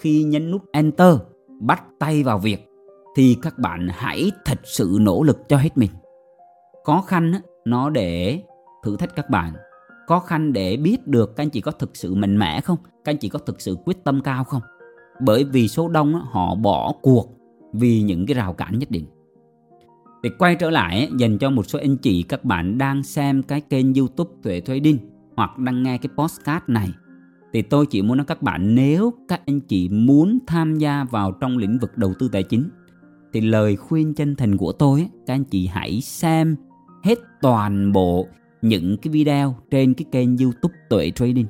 khi 0.00 0.22
nhấn 0.22 0.50
nút 0.50 0.62
enter, 0.72 1.14
bắt 1.60 1.84
tay 1.98 2.22
vào 2.22 2.38
việc 2.38 2.67
thì 3.16 3.36
các 3.42 3.58
bạn 3.58 3.88
hãy 3.92 4.30
thật 4.44 4.58
sự 4.64 4.98
nỗ 5.00 5.22
lực 5.22 5.38
cho 5.48 5.56
hết 5.56 5.78
mình. 5.78 5.90
Khó 6.84 7.02
khăn 7.06 7.32
nó 7.64 7.90
để 7.90 8.42
thử 8.84 8.96
thách 8.96 9.16
các 9.16 9.30
bạn. 9.30 9.52
Khó 10.06 10.18
khăn 10.18 10.52
để 10.52 10.76
biết 10.76 11.06
được 11.06 11.36
các 11.36 11.42
anh 11.42 11.50
chị 11.50 11.60
có 11.60 11.70
thực 11.70 11.96
sự 11.96 12.14
mạnh 12.14 12.38
mẽ 12.38 12.60
không, 12.60 12.78
các 13.04 13.12
anh 13.12 13.18
chị 13.18 13.28
có 13.28 13.38
thực 13.38 13.60
sự 13.60 13.76
quyết 13.84 14.04
tâm 14.04 14.20
cao 14.20 14.44
không. 14.44 14.62
Bởi 15.20 15.44
vì 15.44 15.68
số 15.68 15.88
đông 15.88 16.14
họ 16.30 16.54
bỏ 16.54 16.92
cuộc 17.02 17.28
vì 17.72 18.02
những 18.02 18.26
cái 18.26 18.34
rào 18.34 18.52
cản 18.52 18.78
nhất 18.78 18.90
định. 18.90 19.06
Thì 20.22 20.30
quay 20.38 20.54
trở 20.54 20.70
lại 20.70 21.10
dành 21.18 21.38
cho 21.38 21.50
một 21.50 21.62
số 21.62 21.78
anh 21.78 21.96
chị, 21.96 22.22
các 22.22 22.44
bạn 22.44 22.78
đang 22.78 23.02
xem 23.02 23.42
cái 23.42 23.60
kênh 23.60 23.94
youtube 23.94 24.30
Tuệ 24.42 24.60
Trading 24.60 24.98
hoặc 25.36 25.58
đang 25.58 25.82
nghe 25.82 25.98
cái 25.98 26.10
postcard 26.16 26.64
này, 26.66 26.88
thì 27.52 27.62
tôi 27.62 27.86
chỉ 27.86 28.02
muốn 28.02 28.16
nói 28.16 28.26
các 28.26 28.42
bạn, 28.42 28.74
nếu 28.74 29.12
các 29.28 29.40
anh 29.46 29.60
chị 29.60 29.88
muốn 29.88 30.38
tham 30.46 30.78
gia 30.78 31.04
vào 31.04 31.32
trong 31.32 31.58
lĩnh 31.58 31.78
vực 31.78 31.98
đầu 31.98 32.14
tư 32.18 32.28
tài 32.32 32.42
chính 32.42 32.68
thì 33.32 33.40
lời 33.40 33.76
khuyên 33.76 34.14
chân 34.14 34.36
thành 34.36 34.56
của 34.56 34.72
tôi 34.72 35.08
các 35.26 35.34
anh 35.34 35.44
chị 35.44 35.66
hãy 35.66 36.00
xem 36.00 36.56
hết 37.04 37.18
toàn 37.42 37.92
bộ 37.92 38.26
những 38.62 38.96
cái 38.96 39.12
video 39.12 39.56
trên 39.70 39.94
cái 39.94 40.04
kênh 40.12 40.36
youtube 40.36 40.74
Tuệ 40.90 41.10
Trading. 41.10 41.46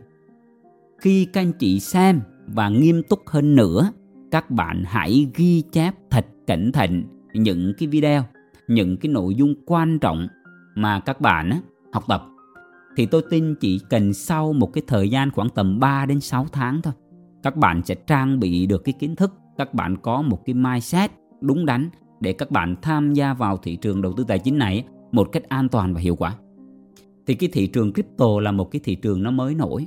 Khi 0.98 1.24
các 1.24 1.40
anh 1.40 1.52
chị 1.52 1.80
xem 1.80 2.20
và 2.46 2.68
nghiêm 2.68 3.02
túc 3.08 3.28
hơn 3.28 3.56
nữa, 3.56 3.92
các 4.30 4.50
bạn 4.50 4.84
hãy 4.86 5.26
ghi 5.34 5.62
chép 5.72 5.94
thật 6.10 6.26
cẩn 6.46 6.72
thận 6.72 7.04
những 7.34 7.72
cái 7.78 7.88
video, 7.88 8.24
những 8.68 8.96
cái 8.96 9.12
nội 9.12 9.34
dung 9.34 9.54
quan 9.66 9.98
trọng 9.98 10.28
mà 10.74 11.00
các 11.00 11.20
bạn 11.20 11.60
học 11.92 12.04
tập. 12.08 12.26
Thì 12.96 13.06
tôi 13.06 13.22
tin 13.30 13.54
chỉ 13.54 13.80
cần 13.90 14.14
sau 14.14 14.52
một 14.52 14.72
cái 14.72 14.82
thời 14.86 15.10
gian 15.10 15.30
khoảng 15.30 15.48
tầm 15.48 15.80
3 15.80 16.06
đến 16.06 16.20
6 16.20 16.46
tháng 16.52 16.82
thôi, 16.82 16.94
các 17.42 17.56
bạn 17.56 17.82
sẽ 17.84 17.94
trang 17.94 18.40
bị 18.40 18.66
được 18.66 18.84
cái 18.84 18.92
kiến 18.92 19.16
thức, 19.16 19.32
các 19.56 19.74
bạn 19.74 19.96
có 20.02 20.22
một 20.22 20.44
cái 20.44 20.54
mindset 20.54 21.10
đúng 21.40 21.66
đắn 21.66 21.88
để 22.20 22.32
các 22.32 22.50
bạn 22.50 22.76
tham 22.82 23.12
gia 23.14 23.34
vào 23.34 23.56
thị 23.56 23.76
trường 23.76 24.02
đầu 24.02 24.12
tư 24.12 24.24
tài 24.28 24.38
chính 24.38 24.58
này 24.58 24.84
một 25.12 25.28
cách 25.32 25.48
an 25.48 25.68
toàn 25.68 25.94
và 25.94 26.00
hiệu 26.00 26.16
quả. 26.16 26.36
Thì 27.26 27.34
cái 27.34 27.48
thị 27.52 27.66
trường 27.66 27.92
crypto 27.92 28.40
là 28.40 28.52
một 28.52 28.70
cái 28.70 28.80
thị 28.84 28.94
trường 28.94 29.22
nó 29.22 29.30
mới 29.30 29.54
nổi. 29.54 29.86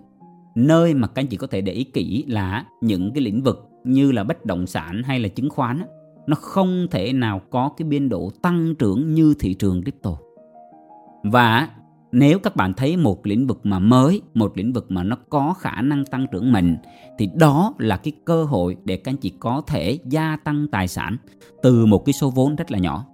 Nơi 0.55 0.93
mà 0.93 1.07
các 1.07 1.21
anh 1.21 1.27
chị 1.27 1.37
có 1.37 1.47
thể 1.47 1.61
để 1.61 1.73
ý 1.73 1.83
kỹ 1.83 2.23
là 2.27 2.65
những 2.81 3.11
cái 3.13 3.23
lĩnh 3.23 3.41
vực 3.41 3.67
như 3.83 4.11
là 4.11 4.23
bất 4.23 4.45
động 4.45 4.67
sản 4.67 5.01
hay 5.03 5.19
là 5.19 5.27
chứng 5.27 5.49
khoán 5.49 5.81
nó 6.27 6.35
không 6.35 6.87
thể 6.91 7.13
nào 7.13 7.41
có 7.49 7.71
cái 7.77 7.87
biên 7.87 8.09
độ 8.09 8.31
tăng 8.41 8.75
trưởng 8.75 9.13
như 9.13 9.33
thị 9.39 9.53
trường 9.53 9.81
crypto. 9.83 10.17
Và 11.23 11.69
nếu 12.11 12.39
các 12.39 12.55
bạn 12.55 12.73
thấy 12.73 12.97
một 12.97 13.25
lĩnh 13.25 13.47
vực 13.47 13.59
mà 13.63 13.79
mới 13.79 14.21
một 14.33 14.57
lĩnh 14.57 14.73
vực 14.73 14.91
mà 14.91 15.03
nó 15.03 15.17
có 15.29 15.53
khả 15.59 15.81
năng 15.81 16.05
tăng 16.05 16.25
trưởng 16.31 16.51
mạnh 16.51 16.77
thì 17.17 17.29
đó 17.35 17.73
là 17.77 17.97
cái 17.97 18.13
cơ 18.25 18.43
hội 18.43 18.77
để 18.85 18.97
các 18.97 19.11
anh 19.11 19.17
chị 19.17 19.33
có 19.39 19.61
thể 19.67 19.99
gia 20.05 20.37
tăng 20.43 20.67
tài 20.71 20.87
sản 20.87 21.17
từ 21.63 21.85
một 21.85 22.05
cái 22.05 22.13
số 22.13 22.29
vốn 22.29 22.55
rất 22.55 22.71
là 22.71 22.77
nhỏ. 22.77 23.05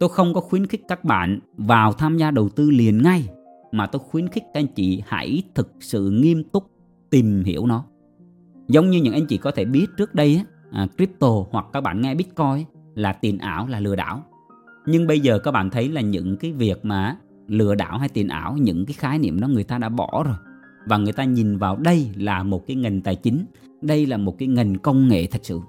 Tôi 0.00 0.08
không 0.08 0.34
có 0.34 0.40
khuyến 0.40 0.66
khích 0.66 0.82
các 0.88 1.04
bạn 1.04 1.40
vào 1.56 1.92
tham 1.92 2.16
gia 2.16 2.30
đầu 2.30 2.48
tư 2.48 2.70
liền 2.70 3.02
ngay 3.02 3.28
mà 3.72 3.86
tôi 3.86 4.00
khuyến 4.10 4.28
khích 4.28 4.44
các 4.54 4.60
anh 4.60 4.66
chị 4.66 5.02
hãy 5.06 5.42
thực 5.54 5.72
sự 5.80 6.10
nghiêm 6.10 6.44
túc 6.44 6.70
tìm 7.10 7.44
hiểu 7.44 7.66
nó. 7.66 7.84
Giống 8.68 8.90
như 8.90 9.00
những 9.02 9.14
anh 9.14 9.26
chị 9.26 9.38
có 9.38 9.50
thể 9.50 9.64
biết 9.64 9.86
trước 9.96 10.14
đây 10.14 10.42
à, 10.72 10.86
crypto 10.96 11.28
hoặc 11.50 11.66
các 11.72 11.80
bạn 11.80 12.00
nghe 12.00 12.14
bitcoin 12.14 12.64
là 12.94 13.12
tiền 13.12 13.38
ảo 13.38 13.66
là 13.66 13.80
lừa 13.80 13.96
đảo. 13.96 14.22
Nhưng 14.86 15.06
bây 15.06 15.20
giờ 15.20 15.38
các 15.38 15.50
bạn 15.50 15.70
thấy 15.70 15.88
là 15.88 16.00
những 16.00 16.36
cái 16.36 16.52
việc 16.52 16.84
mà 16.84 17.16
lừa 17.50 17.74
đảo 17.74 17.98
hay 17.98 18.08
tiền 18.08 18.28
ảo, 18.28 18.56
những 18.56 18.86
cái 18.86 18.94
khái 18.94 19.18
niệm 19.18 19.40
đó 19.40 19.48
người 19.48 19.64
ta 19.64 19.78
đã 19.78 19.88
bỏ 19.88 20.22
rồi. 20.26 20.36
Và 20.86 20.96
người 20.96 21.12
ta 21.12 21.24
nhìn 21.24 21.58
vào 21.58 21.76
đây 21.76 22.10
là 22.16 22.42
một 22.42 22.66
cái 22.66 22.76
ngành 22.76 23.00
tài 23.00 23.16
chính, 23.16 23.44
đây 23.82 24.06
là 24.06 24.16
một 24.16 24.38
cái 24.38 24.48
ngành 24.48 24.78
công 24.78 25.08
nghệ 25.08 25.26
thật 25.26 25.40
sự. 25.42 25.60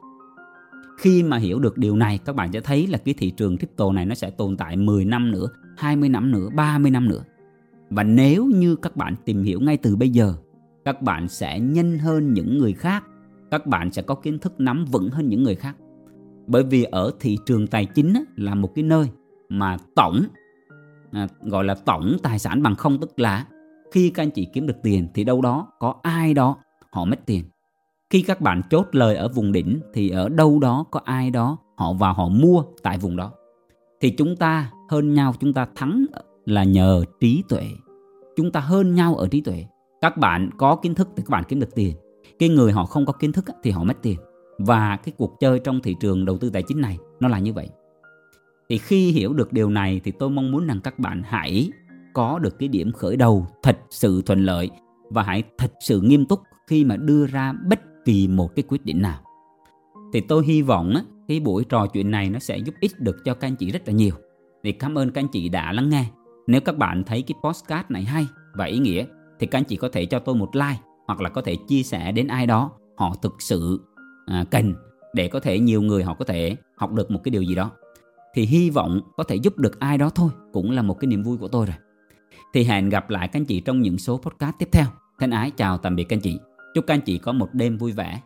Khi 0.98 1.24
mà 1.24 1.38
hiểu 1.38 1.60
được 1.60 1.78
điều 1.78 1.96
này, 1.96 2.18
các 2.26 2.36
bạn 2.36 2.52
sẽ 2.54 2.62
thấy 2.62 2.88
là 2.88 2.98
cái 2.98 3.14
thị 3.18 3.32
trường 3.32 3.58
crypto 3.58 3.92
này 3.92 4.06
nó 4.06 4.16
sẽ 4.16 4.30
tồn 4.30 4.58
tại 4.58 4.78
10 4.78 5.06
năm 5.06 5.32
nữa 5.32 5.48
20 5.78 6.10
năm 6.10 6.32
nữa 6.32 6.50
30 6.56 6.92
năm 6.92 7.10
nữa. 7.10 7.24
Và 7.90 8.04
nếu 8.04 8.46
như 8.46 8.76
các 8.76 8.96
bạn 8.96 9.16
tìm 9.26 9.44
hiểu 9.44 9.60
ngay 9.60 9.78
từ 9.78 9.96
bây 9.96 10.10
giờ, 10.10 10.34
các 10.86 11.02
bạn 11.02 11.28
sẽ 11.28 11.60
nhanh 11.60 12.00
hơn 12.00 12.34
những 12.34 12.58
người 12.58 12.74
khác, 12.74 13.04
các 13.52 13.68
bạn 13.68 13.92
sẽ 13.92 14.02
có 14.02 14.16
kiến 14.16 14.40
thức 14.40 14.60
nắm 14.60 14.86
vững 14.86 15.10
hơn 15.10 15.30
những 15.30 15.44
người 15.44 15.56
khác. 15.56 15.76
Bởi 16.48 16.64
vì 16.64 16.84
ở 16.84 17.12
thị 17.20 17.38
trường 17.46 17.68
tài 17.68 17.86
chính 17.86 18.24
là 18.36 18.56
một 18.56 18.76
cái 18.76 18.84
nơi 18.84 19.10
mà 19.50 19.78
tổng 19.96 20.24
à, 21.12 21.28
gọi 21.42 21.64
là 21.64 21.76
tổng 21.86 22.18
tài 22.24 22.40
sản 22.40 22.64
bằng 22.64 22.76
không 22.76 22.98
tức 23.00 23.20
là 23.20 23.46
khi 23.92 24.10
các 24.10 24.24
anh 24.24 24.32
chị 24.32 24.48
kiếm 24.54 24.68
được 24.68 24.78
tiền 24.84 25.08
thì 25.14 25.24
đâu 25.24 25.42
đó 25.42 25.68
có 25.80 25.96
ai 26.02 26.34
đó 26.34 26.56
họ 26.92 27.06
mất 27.06 27.20
tiền. 27.26 27.44
Khi 28.10 28.22
các 28.22 28.42
bạn 28.42 28.62
chốt 28.70 28.88
lời 28.92 29.16
ở 29.16 29.28
vùng 29.28 29.52
đỉnh 29.52 29.80
thì 29.94 30.10
ở 30.10 30.30
đâu 30.30 30.60
đó 30.60 30.86
có 30.92 31.02
ai 31.06 31.30
đó 31.30 31.58
họ 31.78 31.94
vào 31.94 32.14
họ 32.14 32.28
mua 32.28 32.64
tại 32.84 32.98
vùng 32.98 33.16
đó. 33.16 33.32
Thì 34.02 34.10
chúng 34.10 34.36
ta 34.36 34.72
hơn 34.90 35.14
nhau 35.14 35.34
chúng 35.40 35.54
ta 35.54 35.68
thắng 35.76 36.06
là 36.46 36.64
nhờ 36.64 37.04
trí 37.20 37.44
tuệ. 37.50 37.64
Chúng 38.36 38.52
ta 38.52 38.60
hơn 38.60 38.96
nhau 38.96 39.16
ở 39.16 39.28
trí 39.28 39.42
tuệ. 39.42 39.66
Các 40.02 40.18
bạn 40.18 40.50
có 40.58 40.76
kiến 40.76 40.96
thức 40.96 41.10
thì 41.16 41.24
các 41.24 41.30
bạn 41.30 41.44
kiếm 41.48 41.60
được 41.60 41.76
tiền. 41.76 41.96
Cái 42.40 42.50
người 42.50 42.72
họ 42.72 42.86
không 42.86 43.06
có 43.06 43.14
kiến 43.14 43.32
thức 43.32 43.46
thì 43.64 43.72
họ 43.72 43.84
mất 43.84 43.98
tiền. 44.02 44.20
Và 44.60 44.98
cái 45.04 45.14
cuộc 45.18 45.40
chơi 45.40 45.60
trong 45.60 45.82
thị 45.82 45.96
trường 46.00 46.26
đầu 46.26 46.38
tư 46.38 46.50
tài 46.50 46.64
chính 46.64 46.82
này 46.82 46.98
nó 47.20 47.28
là 47.28 47.40
như 47.40 47.54
vậy 47.54 47.70
thì 48.72 48.78
khi 48.78 49.12
hiểu 49.12 49.34
được 49.34 49.54
điều 49.54 49.70
này 49.70 50.02
thì 50.04 50.12
tôi 50.12 50.30
mong 50.30 50.52
muốn 50.52 50.68
rằng 50.68 50.80
các 50.84 51.00
bạn 51.00 51.22
hãy 51.26 51.72
có 52.14 52.40
được 52.40 52.60
cái 52.60 52.70
điểm 52.70 52.92
khởi 52.92 53.18
đầu 53.18 53.48
thật 53.64 53.78
sự 53.90 54.22
thuận 54.26 54.46
lợi 54.46 54.70
và 55.10 55.24
hãy 55.24 55.44
thật 55.58 55.72
sự 55.80 56.02
nghiêm 56.02 56.26
túc 56.26 56.42
khi 56.68 56.86
mà 56.86 56.98
đưa 56.98 57.28
ra 57.28 57.54
bất 57.70 57.80
kỳ 58.06 58.28
một 58.28 58.56
cái 58.56 58.64
quyết 58.68 58.86
định 58.86 59.02
nào. 59.02 59.20
Thì 60.14 60.22
tôi 60.22 60.46
hy 60.46 60.62
vọng 60.62 60.94
cái 61.28 61.40
buổi 61.40 61.64
trò 61.64 61.88
chuyện 61.88 62.12
này 62.12 62.30
nó 62.30 62.40
sẽ 62.40 62.58
giúp 62.58 62.76
ích 62.80 63.00
được 63.00 63.18
cho 63.26 63.34
các 63.34 63.48
anh 63.48 63.56
chị 63.56 63.72
rất 63.72 63.88
là 63.88 63.94
nhiều. 63.94 64.14
Thì 64.64 64.72
cảm 64.72 64.98
ơn 64.98 65.12
các 65.12 65.22
anh 65.22 65.28
chị 65.28 65.50
đã 65.50 65.74
lắng 65.74 65.90
nghe. 65.90 66.06
Nếu 66.48 66.62
các 66.62 66.78
bạn 66.78 67.04
thấy 67.04 67.22
cái 67.22 67.36
postcard 67.44 67.86
này 67.90 68.04
hay 68.04 68.28
và 68.54 68.66
ý 68.66 68.80
nghĩa 68.80 69.06
thì 69.40 69.48
các 69.48 69.60
anh 69.60 69.66
chị 69.66 69.76
có 69.76 69.90
thể 69.90 70.06
cho 70.06 70.20
tôi 70.20 70.36
một 70.36 70.56
like 70.56 70.80
hoặc 71.08 71.22
là 71.22 71.30
có 71.30 71.42
thể 71.42 71.56
chia 71.68 71.84
sẻ 71.84 72.12
đến 72.12 72.28
ai 72.28 72.48
đó 72.48 72.72
họ 72.98 73.16
thực 73.22 73.42
sự 73.42 73.80
à, 74.26 74.46
cần 74.52 74.74
để 75.14 75.28
có 75.28 75.40
thể 75.40 75.60
nhiều 75.60 75.82
người 75.82 76.04
họ 76.04 76.14
có 76.14 76.26
thể 76.26 76.56
học 76.78 76.92
được 76.92 77.12
một 77.12 77.20
cái 77.24 77.30
điều 77.32 77.42
gì 77.42 77.56
đó 77.56 77.72
thì 78.34 78.46
hy 78.46 78.70
vọng 78.70 79.02
có 79.18 79.24
thể 79.24 79.36
giúp 79.36 79.58
được 79.58 79.80
ai 79.80 79.98
đó 79.98 80.10
thôi, 80.10 80.30
cũng 80.54 80.72
là 80.72 80.82
một 80.82 81.00
cái 81.00 81.08
niềm 81.08 81.24
vui 81.24 81.38
của 81.38 81.48
tôi 81.48 81.66
rồi. 81.66 81.76
Thì 82.54 82.64
hẹn 82.64 82.90
gặp 82.90 83.10
lại 83.10 83.28
các 83.28 83.40
anh 83.40 83.46
chị 83.46 83.60
trong 83.60 83.82
những 83.82 83.98
số 83.98 84.18
podcast 84.18 84.56
tiếp 84.60 84.70
theo. 84.72 84.86
Thân 85.20 85.32
ái, 85.32 85.52
chào 85.52 85.78
tạm 85.78 85.96
biệt 85.96 86.04
các 86.04 86.16
anh 86.16 86.22
chị. 86.22 86.40
Chúc 86.74 86.84
các 86.88 86.94
anh 86.94 87.02
chị 87.02 87.18
có 87.18 87.32
một 87.32 87.50
đêm 87.54 87.78
vui 87.78 87.92
vẻ. 87.92 88.22